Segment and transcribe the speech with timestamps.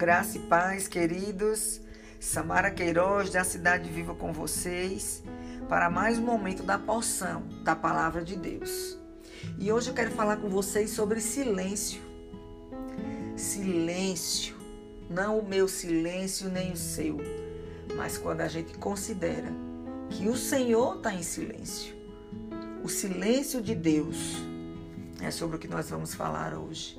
[0.00, 1.78] Graça e paz, queridos.
[2.18, 5.22] Samara Queiroz, da Cidade Viva com vocês,
[5.68, 8.96] para mais um momento da porção da Palavra de Deus.
[9.58, 12.00] E hoje eu quero falar com vocês sobre silêncio.
[13.36, 14.56] Silêncio.
[15.10, 17.18] Não o meu silêncio nem o seu,
[17.94, 19.52] mas quando a gente considera
[20.08, 21.94] que o Senhor está em silêncio.
[22.82, 24.16] O silêncio de Deus
[25.20, 26.98] é sobre o que nós vamos falar hoje.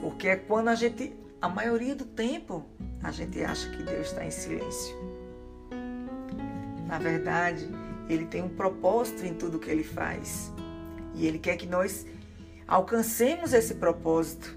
[0.00, 2.64] Porque é quando a gente, a maioria do tempo,
[3.02, 4.94] a gente acha que Deus está em silêncio.
[6.86, 7.68] Na verdade,
[8.08, 10.52] Ele tem um propósito em tudo que Ele faz.
[11.16, 12.06] E Ele quer que nós
[12.64, 14.56] alcancemos esse propósito.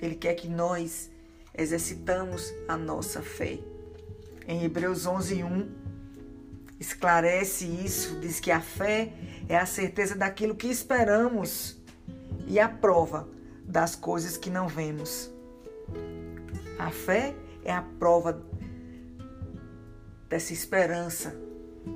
[0.00, 1.10] Ele quer que nós
[1.54, 3.58] exercitamos a nossa fé.
[4.46, 5.68] Em Hebreus 11, 1,
[6.80, 9.12] esclarece isso, diz que a fé
[9.46, 11.76] é a certeza daquilo que esperamos
[12.46, 13.28] e a prova
[13.62, 15.36] das coisas que não vemos.
[16.78, 18.42] A fé é a prova
[20.28, 21.34] dessa esperança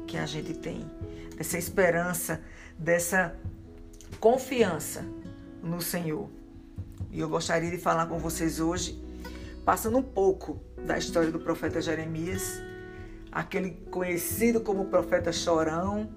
[0.06, 0.90] que a gente tem,
[1.36, 2.40] dessa esperança,
[2.78, 3.36] dessa
[4.18, 5.04] confiança
[5.62, 6.28] no Senhor.
[7.10, 9.02] E eu gostaria de falar com vocês hoje,
[9.64, 12.60] passando um pouco da história do profeta Jeremias,
[13.30, 16.10] aquele conhecido como profeta chorão.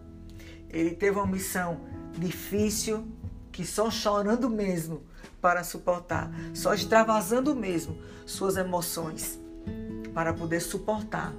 [0.69, 1.81] Ele teve uma missão
[2.17, 3.07] difícil,
[3.51, 5.03] que só chorando mesmo
[5.45, 9.39] para suportar, só extravasando mesmo suas emoções
[10.11, 11.35] para poder suportar.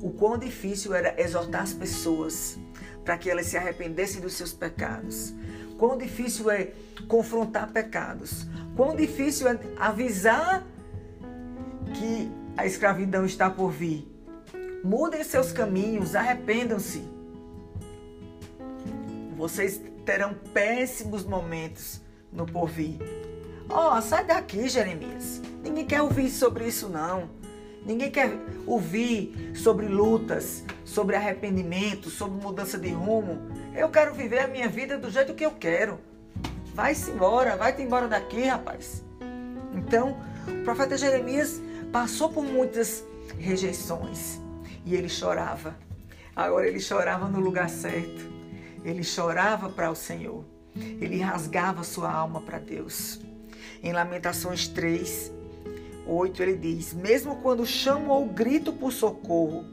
[0.00, 2.56] O quão difícil era exortar as pessoas
[3.04, 5.34] para que elas se arrependessem dos seus pecados.
[5.76, 6.70] Quão difícil é
[7.08, 8.46] confrontar pecados.
[8.76, 10.64] Quão difícil é avisar
[11.92, 14.08] que a escravidão está por vir.
[14.84, 17.02] Mudem seus caminhos, arrependam-se.
[19.36, 22.00] Vocês terão péssimos momentos
[22.32, 23.19] no porvir.
[23.70, 25.40] Ó, oh, sai daqui, Jeremias.
[25.62, 27.30] Ninguém quer ouvir sobre isso, não.
[27.86, 28.30] Ninguém quer
[28.66, 33.38] ouvir sobre lutas, sobre arrependimento, sobre mudança de rumo.
[33.74, 36.00] Eu quero viver a minha vida do jeito que eu quero.
[36.74, 39.04] Vai-se embora, vai-te embora daqui, rapaz.
[39.72, 40.16] Então,
[40.48, 41.60] o profeta Jeremias
[41.92, 43.04] passou por muitas
[43.38, 44.40] rejeições
[44.84, 45.76] e ele chorava.
[46.34, 48.28] Agora ele chorava no lugar certo.
[48.84, 50.44] Ele chorava para o Senhor.
[50.74, 53.20] Ele rasgava sua alma para Deus.
[53.82, 55.32] Em Lamentações 3,
[56.06, 59.64] 8, ele diz: Mesmo quando chamo ou grito por socorro,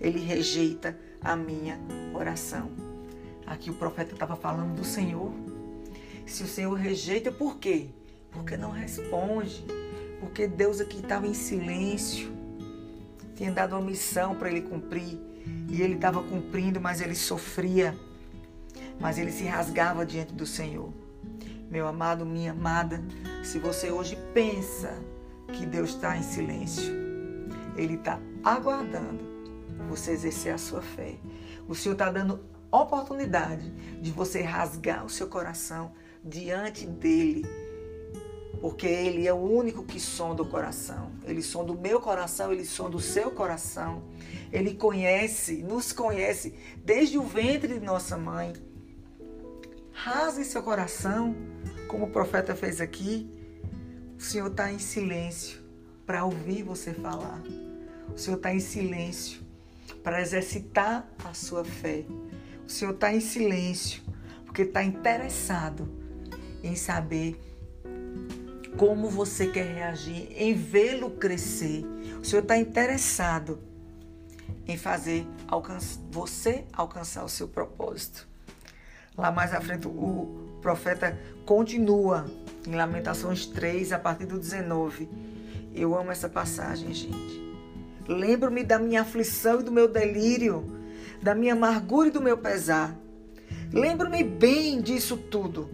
[0.00, 1.78] ele rejeita a minha
[2.14, 2.70] oração.
[3.46, 5.32] Aqui o profeta estava falando do Senhor.
[6.24, 7.88] Se o Senhor rejeita, por quê?
[8.30, 9.64] Porque não responde.
[10.20, 12.32] Porque Deus aqui estava em silêncio.
[13.34, 15.18] Tinha dado uma missão para ele cumprir.
[15.68, 17.96] E ele estava cumprindo, mas ele sofria.
[19.00, 20.92] Mas ele se rasgava diante do Senhor.
[21.68, 23.02] Meu amado, minha amada,
[23.42, 24.98] se você hoje pensa
[25.52, 26.92] que Deus está em silêncio,
[27.76, 29.24] Ele está aguardando
[29.88, 31.16] você exercer a sua fé.
[31.68, 32.40] O Senhor está dando
[32.70, 33.70] oportunidade
[34.00, 35.92] de você rasgar o seu coração
[36.22, 37.44] diante dele.
[38.60, 41.12] Porque ele é o único que sonda o coração.
[41.24, 44.02] Ele sonda o meu coração, ele sonda o seu coração.
[44.52, 48.52] Ele conhece, nos conhece desde o ventre de nossa mãe.
[49.92, 51.34] Rasgue seu coração
[51.90, 53.28] como o profeta fez aqui,
[54.16, 55.60] o Senhor está em silêncio
[56.06, 57.42] para ouvir você falar.
[58.14, 59.40] O Senhor está em silêncio
[60.04, 62.04] para exercitar a sua fé.
[62.64, 64.02] O Senhor está em silêncio
[64.44, 65.88] porque está interessado
[66.62, 67.40] em saber
[68.76, 71.84] como você quer reagir, em vê-lo crescer.
[72.20, 73.58] O Senhor está interessado
[74.64, 75.26] em fazer
[76.12, 78.29] você alcançar o seu propósito.
[79.16, 82.26] Lá mais à frente, o profeta continua
[82.66, 85.08] em Lamentações 3, a partir do 19.
[85.74, 87.50] Eu amo essa passagem, gente.
[88.08, 90.64] Lembro-me da minha aflição e do meu delírio,
[91.22, 92.96] da minha amargura e do meu pesar.
[93.72, 95.70] Lembro-me bem disso tudo.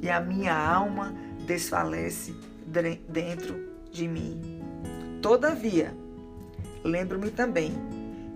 [0.00, 1.14] E a minha alma
[1.46, 2.34] desfalece
[3.08, 4.60] dentro de mim.
[5.22, 5.94] Todavia,
[6.82, 7.72] lembro-me também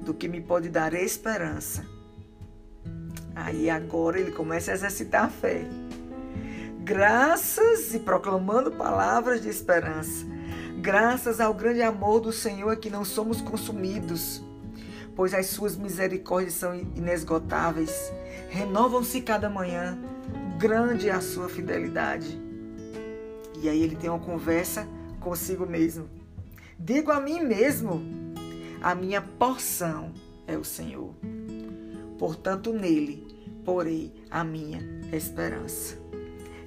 [0.02, 1.97] do que me pode dar esperança
[3.44, 5.64] Aí agora ele começa a exercitar a fé.
[6.80, 10.26] Graças e proclamando palavras de esperança.
[10.80, 14.42] Graças ao grande amor do Senhor é que não somos consumidos,
[15.14, 18.12] pois as suas misericórdias são inesgotáveis.
[18.48, 19.96] Renovam-se cada manhã.
[20.58, 22.40] Grande é a sua fidelidade.
[23.62, 24.86] E aí ele tem uma conversa
[25.20, 26.08] consigo mesmo.
[26.76, 28.02] Digo a mim mesmo:
[28.82, 30.12] a minha porção
[30.44, 31.14] é o Senhor
[32.18, 33.26] portanto nele
[33.64, 34.80] porei a minha
[35.12, 35.96] esperança.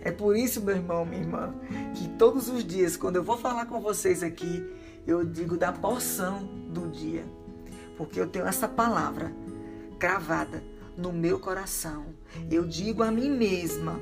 [0.03, 1.53] É por isso, meu irmão, minha irmã,
[1.95, 4.63] que todos os dias, quando eu vou falar com vocês aqui,
[5.05, 7.23] eu digo da porção do dia,
[7.97, 9.31] porque eu tenho essa palavra
[9.99, 10.63] cravada
[10.97, 12.07] no meu coração.
[12.49, 13.99] Eu digo a mim mesma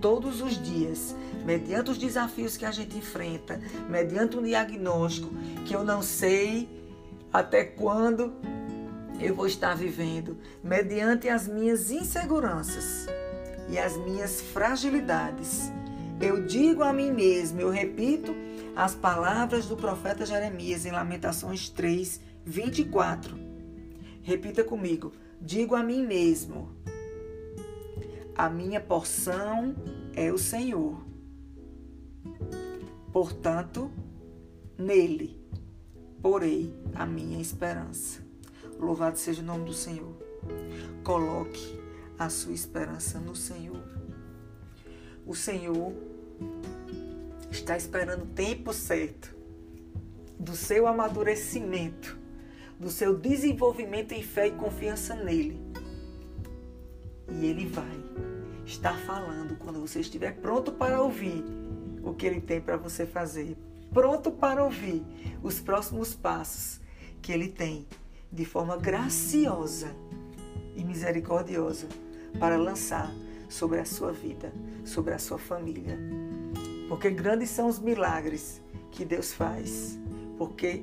[0.00, 1.14] todos os dias,
[1.44, 5.30] mediante os desafios que a gente enfrenta, mediante um diagnóstico
[5.64, 6.68] que eu não sei
[7.32, 8.32] até quando
[9.20, 13.06] eu vou estar vivendo, mediante as minhas inseguranças
[13.68, 15.72] e as minhas fragilidades.
[16.20, 18.34] Eu digo a mim mesmo, eu repito
[18.74, 23.36] as palavras do profeta Jeremias em Lamentações 3, 24.
[24.22, 25.12] Repita comigo.
[25.40, 26.70] Digo a mim mesmo:
[28.36, 29.74] a minha porção
[30.14, 31.04] é o Senhor.
[33.12, 33.90] Portanto,
[34.78, 35.40] nele
[36.20, 38.23] porei a minha esperança.
[38.84, 40.14] Louvado seja o nome do Senhor.
[41.02, 41.80] Coloque
[42.18, 43.82] a sua esperança no Senhor.
[45.26, 45.92] O Senhor
[47.50, 49.34] está esperando o tempo certo
[50.38, 52.18] do seu amadurecimento,
[52.78, 55.58] do seu desenvolvimento em fé e confiança nele.
[57.30, 58.04] E ele vai
[58.66, 61.42] estar falando quando você estiver pronto para ouvir
[62.02, 63.56] o que ele tem para você fazer,
[63.94, 65.02] pronto para ouvir
[65.42, 66.82] os próximos passos
[67.22, 67.86] que ele tem
[68.34, 69.94] de forma graciosa
[70.74, 71.86] e misericordiosa
[72.38, 73.14] para lançar
[73.48, 74.52] sobre a sua vida,
[74.84, 75.96] sobre a sua família.
[76.88, 78.60] Porque grandes são os milagres
[78.90, 79.98] que Deus faz,
[80.36, 80.82] porque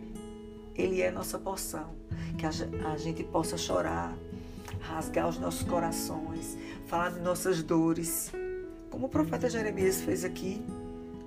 [0.74, 2.00] Ele é nossa porção.
[2.38, 4.16] Que a gente possa chorar,
[4.80, 6.58] rasgar os nossos corações,
[6.88, 8.32] falar de nossas dores,
[8.90, 10.64] como o profeta Jeremias fez aqui.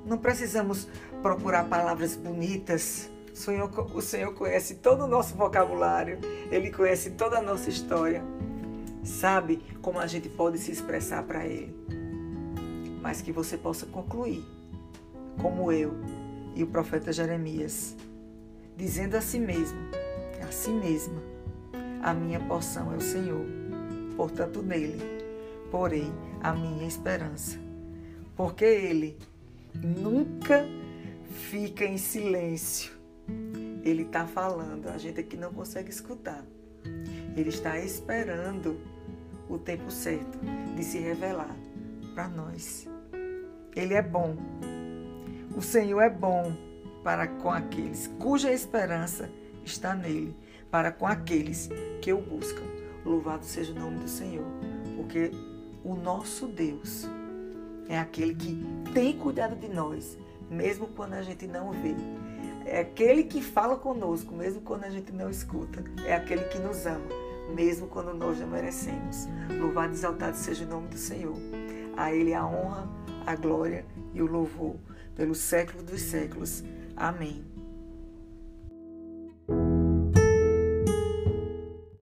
[0.07, 0.89] Não precisamos
[1.23, 3.11] procurar palavras bonitas.
[3.35, 6.19] O Senhor, o Senhor conhece todo o nosso vocabulário,
[6.51, 8.23] Ele conhece toda a nossa história,
[9.03, 11.75] sabe como a gente pode se expressar para Ele.
[13.03, 14.43] Mas que você possa concluir,
[15.43, 15.93] como eu
[16.55, 17.95] e o profeta Jeremias,
[18.77, 19.79] dizendo a si mesmo,
[20.41, 21.21] a si mesma,
[22.03, 23.45] a minha porção é o Senhor,
[24.17, 25.15] portanto nele
[25.75, 27.59] porém a minha esperança.
[28.37, 29.19] Porque Ele
[29.75, 30.65] nunca
[31.51, 32.93] fica em silêncio.
[33.83, 36.45] Ele está falando, a gente aqui não consegue escutar.
[37.37, 38.81] Ele está esperando
[39.49, 40.39] o tempo certo
[40.75, 41.55] de se revelar
[42.15, 42.89] para nós.
[43.75, 44.37] Ele é bom.
[45.57, 46.57] O Senhor é bom
[47.03, 49.31] para com aqueles cuja esperança
[49.65, 50.35] está nele,
[50.71, 51.69] para com aqueles
[52.01, 52.65] que o buscam.
[53.05, 54.47] Louvado seja o nome do Senhor,
[54.97, 55.31] porque
[55.85, 57.07] o nosso Deus
[57.89, 60.17] é aquele que tem cuidado de nós,
[60.51, 61.95] mesmo quando a gente não vê.
[62.65, 65.85] É aquele que fala conosco, mesmo quando a gente não escuta.
[66.05, 67.07] É aquele que nos ama,
[67.55, 69.29] mesmo quando nós não merecemos.
[69.61, 71.37] Louvado e exaltado seja o nome do Senhor.
[71.97, 72.89] A Ele a honra,
[73.27, 74.77] a glória e o louvor
[75.15, 76.65] pelos séculos dos séculos.
[76.97, 77.54] Amém.